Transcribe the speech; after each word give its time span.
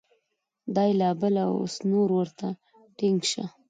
دا 0.73 0.83
یې 0.87 0.93
لا 0.99 1.09
بله، 1.21 1.43
اوس 1.55 1.75
نو 1.89 1.99
ورته 2.15 2.47
ټینګ 2.97 3.19
شه! 3.31 3.43